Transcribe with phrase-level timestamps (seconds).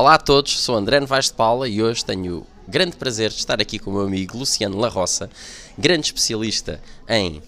[0.00, 3.38] Olá a todos, sou André Novaes de Paula e hoje tenho o grande prazer de
[3.38, 5.28] estar aqui com o meu amigo Luciano La Roça,
[5.76, 7.42] grande especialista em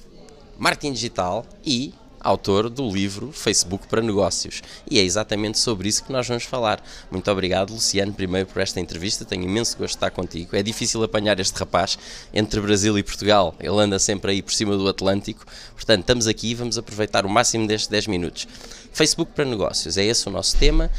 [0.59, 4.63] marketing digital e autor do livro Facebook para Negócios.
[4.91, 6.83] E é exatamente sobre isso que nós vamos falar.
[7.09, 9.25] Muito obrigado, Luciano, primeiro por esta entrevista.
[9.25, 10.57] Tenho imenso gosto de estar contigo.
[10.57, 11.97] É difícil apanhar este rapaz
[12.35, 13.55] entre Brasil e Portugal.
[13.61, 15.47] Ele anda sempre aí por cima do Atlântico.
[15.77, 18.49] Portanto, estamos aqui e vamos aproveitar o máximo destes 10 minutos.
[18.93, 20.91] Facebook para Negócios, é esse o nosso tema.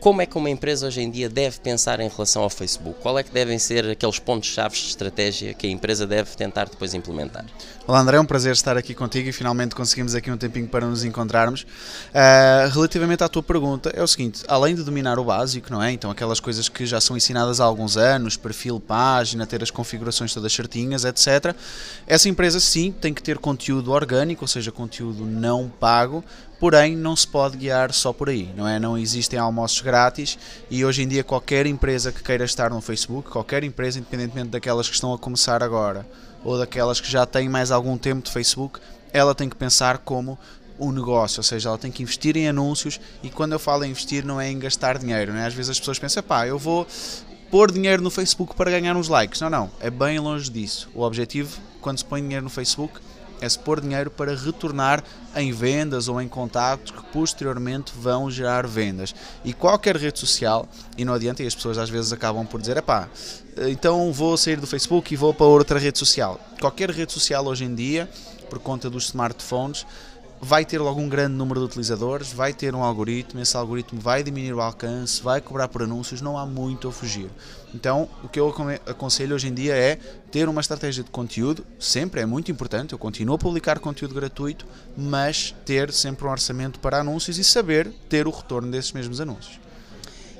[0.00, 3.00] Como é que uma empresa hoje em dia deve pensar em relação ao Facebook?
[3.00, 6.94] Qual é que devem ser aqueles pontos-chave de estratégia que a empresa deve tentar depois
[6.94, 7.44] implementar?
[7.86, 10.86] Olá André, é um prazer estar aqui contigo e finalmente conseguimos aqui um tempinho para
[10.86, 11.62] nos encontrarmos.
[11.62, 15.92] Uh, relativamente à tua pergunta, é o seguinte: além de dominar o básico, não é?
[15.92, 20.32] Então aquelas coisas que já são ensinadas há alguns anos, perfil, página, ter as configurações
[20.34, 21.54] todas certinhas, etc.
[22.06, 26.24] Essa empresa sim tem que ter conteúdo orgânico, ou seja, conteúdo não pago,
[26.58, 28.78] porém não se pode guiar só por aí, não é?
[28.78, 30.38] Não existem almoços grátis
[30.70, 34.88] e hoje em dia qualquer empresa que queira estar no Facebook, qualquer empresa, independentemente daquelas
[34.88, 36.06] que estão a começar agora
[36.44, 38.78] ou daquelas que já têm mais algum tempo de Facebook,
[39.12, 40.38] ela tem que pensar como
[40.78, 43.90] um negócio, ou seja, ela tem que investir em anúncios e quando eu falo em
[43.90, 45.46] investir não é em gastar dinheiro, não é?
[45.46, 46.86] Às vezes as pessoas pensam, pá, eu vou
[47.50, 49.40] pôr dinheiro no Facebook para ganhar uns likes.
[49.40, 50.88] Não, não, é bem longe disso.
[50.94, 53.00] O objetivo, quando se põe dinheiro no Facebook,
[53.40, 55.02] é se pôr dinheiro para retornar
[55.34, 59.14] em vendas ou em contactos que posteriormente vão gerar vendas.
[59.44, 62.80] E qualquer rede social, e não adianta, e as pessoas às vezes acabam por dizer:
[62.82, 63.08] pá,
[63.68, 66.40] então vou sair do Facebook e vou para outra rede social.
[66.60, 68.08] Qualquer rede social hoje em dia,
[68.48, 69.86] por conta dos smartphones,
[70.40, 74.22] vai ter logo um grande número de utilizadores, vai ter um algoritmo, esse algoritmo vai
[74.22, 77.30] diminuir o alcance, vai cobrar por anúncios, não há muito a fugir.
[77.74, 78.54] Então, o que eu
[78.86, 79.96] aconselho hoje em dia é
[80.30, 84.66] ter uma estratégia de conteúdo, sempre é muito importante, eu continuo a publicar conteúdo gratuito,
[84.96, 89.65] mas ter sempre um orçamento para anúncios e saber ter o retorno desses mesmos anúncios.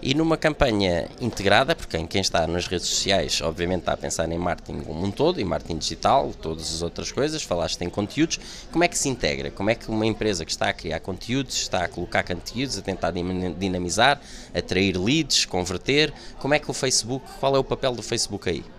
[0.02, 4.38] E numa campanha integrada, porque quem está nas redes sociais, obviamente, está a pensar em
[4.38, 8.38] marketing como um todo, em marketing digital, todas as outras coisas, falaste em conteúdos,
[8.70, 9.50] como é que se integra?
[9.50, 12.82] Como é que uma empresa que está a criar conteúdos, está a colocar conteúdos, a
[12.82, 13.12] tentar
[13.58, 14.20] dinamizar,
[14.54, 18.75] atrair leads, converter, como é que o Facebook, qual é o papel do Facebook aí?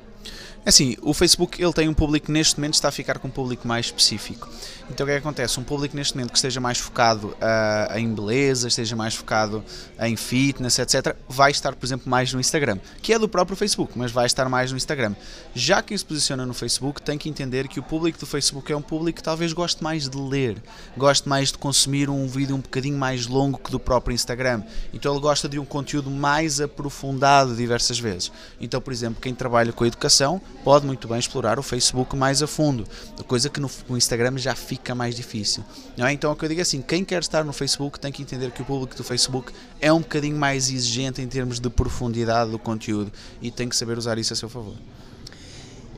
[0.67, 3.31] É assim, o Facebook ele tem um público neste momento está a ficar com um
[3.31, 4.49] público mais específico.
[4.89, 5.57] Então o que é que acontece?
[5.61, 9.63] Um público neste momento que esteja mais focado uh, em beleza, esteja mais focado
[9.97, 13.93] em fitness, etc., vai estar, por exemplo, mais no Instagram, que é do próprio Facebook,
[13.95, 15.15] mas vai estar mais no Instagram.
[15.55, 18.75] Já quem se posiciona no Facebook tem que entender que o público do Facebook é
[18.75, 20.61] um público que talvez goste mais de ler,
[20.97, 24.63] goste mais de consumir um vídeo um bocadinho mais longo que do próprio Instagram.
[24.93, 28.33] Então ele gosta de um conteúdo mais aprofundado diversas vezes.
[28.59, 32.41] Então, por exemplo, quem trabalha com a educação pode muito bem explorar o Facebook mais
[32.41, 32.85] a fundo,
[33.27, 35.63] coisa que no, Instagram já fica mais difícil.
[35.95, 36.13] Não é?
[36.13, 38.51] Então, o que eu digo é assim: quem quer estar no Facebook tem que entender
[38.51, 42.59] que o público do Facebook é um bocadinho mais exigente em termos de profundidade do
[42.59, 44.75] conteúdo e tem que saber usar isso a seu favor.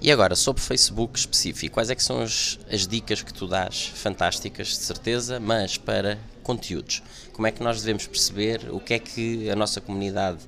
[0.02, 3.92] E agora, sobre Facebook específico, quais é que são as, as, dicas que tu dás,
[3.94, 7.04] fantásticas de certeza, mas para conteúdos?
[7.34, 10.40] Como é que nós devemos perceber o que é que a nossa comunidade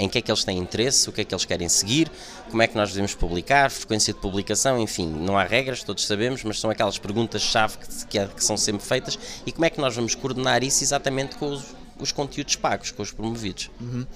[0.00, 2.10] em que é que eles têm interesse, o que é que eles querem seguir,
[2.48, 6.42] como é que nós devemos publicar, frequência de publicação, enfim, não há regras, todos sabemos,
[6.42, 9.94] mas são aquelas perguntas-chave que, que, que, são sempre feitas e como é que nós
[9.94, 13.70] vamos coordenar isso exatamente com os, os conteúdos pagos, com os promovidos.
[13.80, 14.06] Uhum.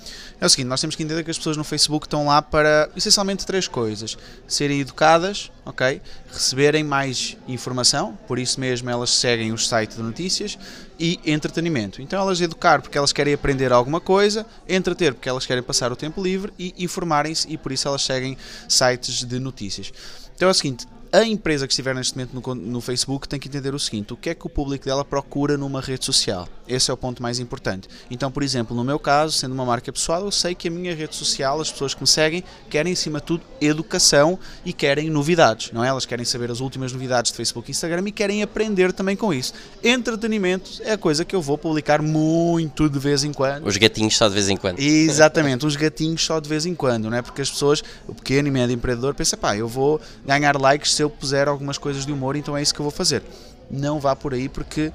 [0.41, 2.91] É o seguinte, nós temos que entender que as pessoas no Facebook estão lá para
[2.97, 6.01] essencialmente três coisas: serem educadas, ok?
[6.33, 10.59] Receberem mais informação, por isso mesmo elas seguem o site de notícias
[10.99, 12.01] e entretenimento.
[12.01, 15.97] Então elas educar porque elas querem aprender alguma coisa, entreter porque elas querem passar o
[15.97, 18.37] tempo livre e informarem-se e por isso elas seguem
[18.69, 19.93] sites de notícias.
[20.35, 23.47] Então é o seguinte, a empresa que estiver neste momento no, no, Facebook tem que
[23.47, 26.49] entender o seguinte: o que é que o público dela procura numa rede social?
[26.67, 27.89] Esse é o ponto mais importante.
[28.11, 30.95] Então, por exemplo, no meu caso, sendo uma marca pessoal, eu sei que a minha
[30.95, 35.71] rede social, as pessoas que me seguem, querem, acima de tudo, educação e querem novidades,
[35.73, 35.89] não é?
[35.89, 39.33] Elas querem saber as últimas novidades de Facebook e Instagram e querem aprender também com
[39.33, 39.53] isso.
[39.85, 43.67] Entretenimento é a coisa que eu vou publicar muito de vez em quando.
[43.67, 44.81] Os gatinhos só de vez em quando.
[44.81, 47.23] Exatamente, os gatinhos só de vez em quando, não é?
[47.23, 51.04] Porque as pessoas, o pequeno e médio empreendedor, pensa, pá, eu vou ganhar likes se
[51.05, 53.23] eu puser algumas coisas de humor, então é isso que eu vou fazer.
[53.71, 54.93] Não vá por aí porque uh,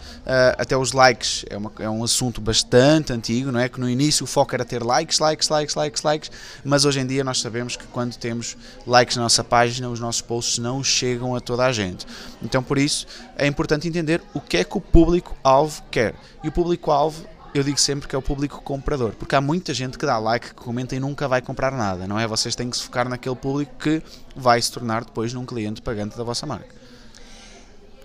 [0.57, 3.67] até os likes é, uma, é, um assunto bastante antigo, não é?
[3.67, 6.31] Que no início o foco era ter likes, likes, likes, likes, likes,
[6.63, 10.21] mas hoje em dia nós sabemos que quando temos likes na nossa página, os nossos
[10.21, 12.05] posts não chegam a toda a gente.
[12.43, 16.13] Então por isso é importante entender o que é que o público-alvo quer.
[16.43, 19.97] E o público-alvo eu digo sempre que é o público comprador, porque há muita gente
[19.97, 22.27] que dá like, que comenta e nunca vai comprar nada, não é?
[22.27, 24.01] Vocês têm que se focar naquele público que
[24.35, 26.79] vai se tornar depois num cliente pagante da vossa marca.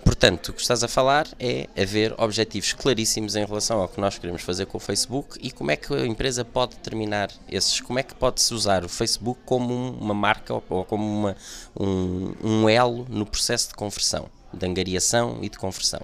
[0.05, 4.19] Portanto, o que estás a falar é haver objetivos claríssimos em relação ao que nós
[4.19, 7.99] queremos fazer com o Facebook e como é que a empresa pode determinar esses, como
[7.99, 11.37] é que pode-se usar o Facebook como uma marca ou como uma,
[11.79, 16.01] um, um elo no processo de conversão, de angariação e de conversão.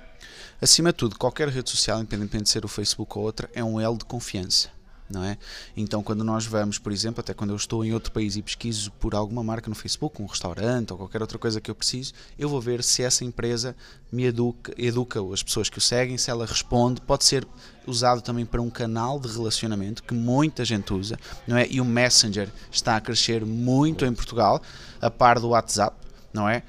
[0.60, 3.80] Acima de tudo, qualquer rede social, independentemente de ser o Facebook ou outra, é um
[3.80, 4.68] elo de confiança
[5.10, 5.36] não é?
[5.76, 8.92] Então, quando nós vamos, por exemplo, até quando eu estou em outro país e pesquiso
[8.92, 12.48] por alguma marca no Facebook, um restaurante ou qualquer outra coisa que eu preciso, eu
[12.48, 13.74] vou ver se essa empresa
[14.10, 17.46] me educa, educa as pessoas que o seguem, se ela responde, pode ser
[17.86, 21.66] usado também para um canal de relacionamento que muita gente usa, não é?
[21.68, 24.62] E o Messenger está a crescer muito em Portugal,
[25.00, 25.96] a par do WhatsApp,
[26.32, 26.62] não é?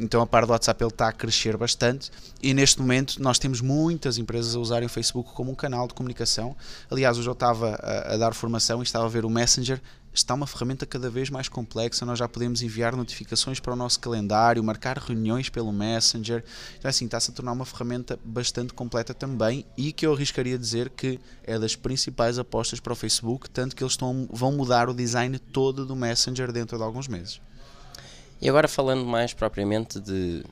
[0.00, 2.10] então a par do WhatsApp ele está a crescer bastante
[2.42, 5.94] e neste momento nós temos muitas empresas a usarem o Facebook como um canal de
[5.94, 6.54] comunicação.
[6.90, 9.80] Aliás, hoje eu estava a, a dar formação e estava a ver o Messenger.
[10.12, 12.06] Está uma ferramenta cada vez mais complexa.
[12.06, 16.44] Nós já podemos enviar notificações para o nosso calendário, marcar reuniões pelo Messenger.
[16.78, 20.90] Então, assim, está-se a tornar uma ferramenta bastante completa também e que eu arriscaria dizer
[20.90, 24.94] que é das principais apostas para o Facebook, tanto que eles estão, vão mudar o
[24.94, 27.40] design todo do Messenger dentro de alguns meses.
[28.44, 30.44] E agora falando mais propriamente de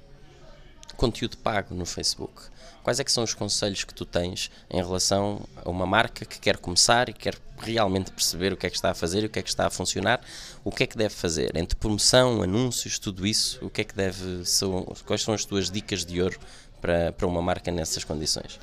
[0.96, 2.44] conteúdo pago no Facebook,
[2.82, 6.40] quais é que são os conselhos que tu tens em relação a uma marca que
[6.40, 9.38] quer começar e quer realmente perceber o que é que está a fazer o que
[9.38, 10.22] é que está a funcionar,
[10.64, 13.94] o que é que deve fazer entre promoção, anúncios, tudo isso, o que é que
[13.94, 16.40] deve são, quais são as tuas dicas de ouro
[16.80, 18.58] para, para uma marca nessas condições?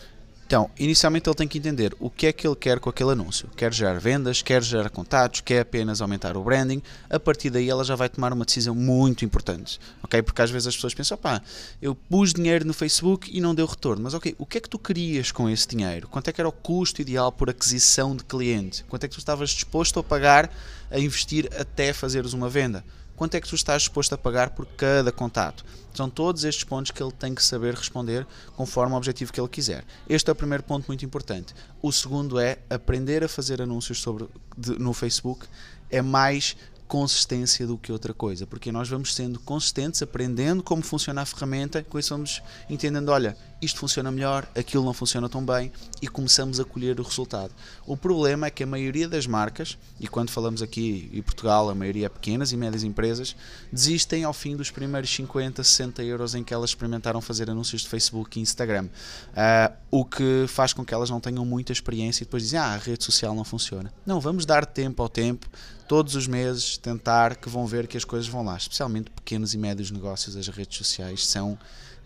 [0.49, 3.47] Então, inicialmente ele tem que entender o que é que ele quer com aquele anúncio.
[3.55, 6.81] Quer gerar vendas, quer gerar contatos, quer apenas aumentar o branding.
[7.07, 10.23] A partir daí ela já vai tomar uma decisão muito importante, ok?
[10.23, 11.39] Porque às vezes as pessoas pensam, pá,
[11.79, 14.01] eu pus dinheiro no Facebook e não deu retorno.
[14.01, 16.07] Mas ok, o que é que tu querias com esse dinheiro?
[16.07, 18.83] Quanto é que era o custo ideal por aquisição de cliente?
[18.85, 20.51] Quanto é que tu estavas disposto a pagar
[20.89, 22.83] a investir até fazeres uma venda?
[23.19, 25.65] quanto é que tu estás disposto a pagar por cada contato.
[25.93, 28.25] São todos estes pontos que ele tem que saber responder
[28.55, 29.83] conforme o objetivo que ele quiser.
[30.07, 31.53] Este é o primeiro ponto muito importante.
[31.81, 35.45] O segundo é aprender a fazer anúncios sobre, de, no Facebook
[35.91, 36.55] é mais
[36.89, 41.83] consistência do que outra coisa, porque nós vamos sendo consistentes, aprendendo como funciona a ferramenta,
[41.83, 45.71] com isso vamos entendendo, olha, isto funciona melhor, aquilo não funciona tão bem
[46.01, 47.53] e começamos a colher o resultado.
[47.85, 51.75] O problema é que a maioria das marcas, e quando falamos aqui em Portugal, a
[51.75, 53.35] maioria é pequenas e médias empresas,
[53.71, 57.89] desistem ao fim dos primeiros 50, 60 euros em que elas experimentaram fazer anúncios de
[57.89, 62.25] Facebook e Instagram, uh, o que faz com que elas não tenham muita experiência e
[62.25, 63.93] depois dizem, ah, a rede social não funciona.
[64.07, 65.47] Não, vamos dar tempo ao tempo,
[65.87, 69.57] todos os meses tentar que vão ver que as coisas vão lá, especialmente pequenos e
[69.57, 71.57] médios negócios, as redes sociais são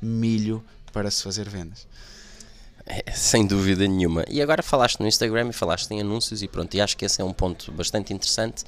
[0.01, 1.87] milho para se fazer vendas.
[2.85, 4.25] É, sem dúvida nenhuma.
[4.29, 7.21] E agora falaste no Instagram e falaste em anúncios e pronto, e acho que esse
[7.21, 8.63] é um ponto bastante interessante.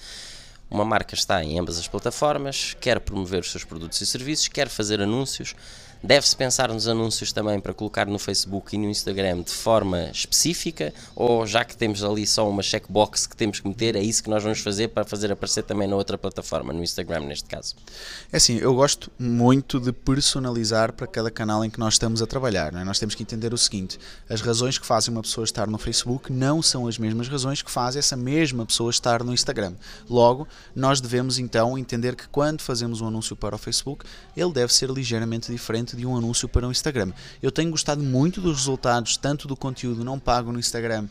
[0.69, 4.67] Uma marca está em ambas as plataformas, quer promover os seus produtos e serviços, quer
[4.67, 5.53] fazer anúncios,
[6.03, 10.93] Deve-se pensar nos anúncios também para colocar no Facebook e no Instagram de forma específica
[11.15, 14.29] ou já que temos ali só uma checkbox que temos que meter, é isso que
[14.29, 17.75] nós vamos fazer para fazer aparecer também na outra plataforma, no Instagram neste caso?
[18.31, 22.27] É assim, eu gosto muito de personalizar para cada canal em que nós estamos a
[22.27, 22.73] trabalhar.
[22.73, 22.83] É?
[22.83, 23.99] Nós temos que entender o seguinte:
[24.29, 27.71] as razões que fazem uma pessoa estar no Facebook não são as mesmas razões que
[27.71, 29.73] fazem essa mesma pessoa estar no Instagram.
[30.09, 34.05] Logo, nós devemos então entender que quando fazemos um anúncio para o Facebook,
[34.35, 37.11] ele deve ser ligeiramente diferente de um anúncio para o Instagram.
[37.43, 41.05] Eu tenho gostado muito dos resultados, tanto do conteúdo não pago no Instagram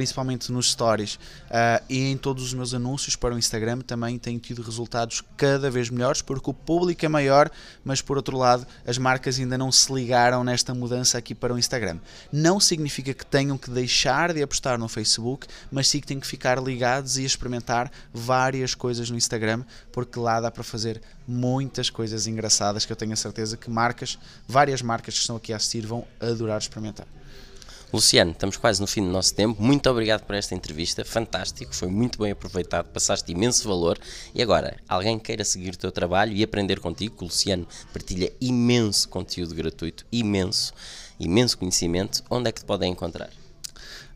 [0.00, 4.40] principalmente nos stories uh, e em todos os meus anúncios para o Instagram também tenho
[4.40, 7.50] tido resultados cada vez melhores porque o público é maior,
[7.84, 11.58] mas por outro lado as marcas ainda não se ligaram nesta mudança aqui para o
[11.58, 11.98] Instagram.
[12.32, 16.26] Não significa que tenham que deixar de apostar no Facebook, mas sim que têm que
[16.26, 22.26] ficar ligados e experimentar várias coisas no Instagram, porque lá dá para fazer muitas coisas
[22.26, 25.84] engraçadas que eu tenho a certeza que marcas, várias marcas que estão aqui a assistir
[25.86, 27.06] vão adorar experimentar.
[27.92, 29.60] Luciano, estamos quase no fim do nosso tempo.
[29.60, 33.98] Muito obrigado por esta entrevista, fantástico, foi muito bem aproveitado, passaste imenso valor.
[34.32, 38.32] E agora, alguém queira seguir o teu trabalho e aprender contigo, que o Luciano partilha
[38.40, 40.72] imenso conteúdo gratuito, imenso,
[41.18, 43.30] imenso conhecimento, onde é que te podem encontrar?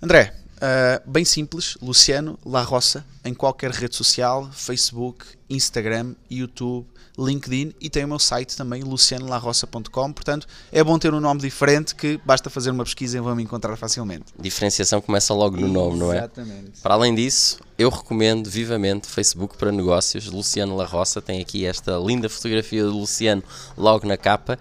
[0.00, 0.32] André,
[0.64, 6.87] uh, bem simples, Luciano La Roça, em qualquer rede social, Facebook, Instagram, YouTube,
[7.18, 10.12] LinkedIn e tem o meu site também, lucianolarroça.com.
[10.12, 13.42] Portanto, é bom ter um nome diferente que basta fazer uma pesquisa e vão me
[13.42, 14.26] encontrar facilmente.
[14.38, 16.18] Diferenciação começa logo no nome, não é?
[16.18, 16.80] Exatamente.
[16.83, 20.26] Para além disso, eu recomendo vivamente Facebook para negócios.
[20.26, 23.42] Luciano Larroça tem aqui esta linda fotografia do Luciano
[23.76, 24.59] logo na capa.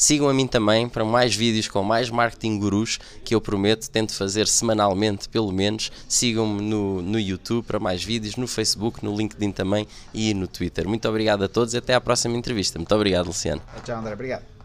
[0.00, 4.14] Sigam a mim também para mais vídeos com mais marketing gurus que eu prometo, tento
[4.14, 5.92] fazer semanalmente pelo menos.
[6.08, 10.88] Sigam-me no, no YouTube para mais vídeos, no Facebook, no LinkedIn também e no Twitter.
[10.88, 12.78] Muito obrigado a todos e até à próxima entrevista.
[12.78, 13.60] Muito obrigado, Luciano.
[13.84, 14.14] Tchau, André.
[14.14, 14.59] Obrigado.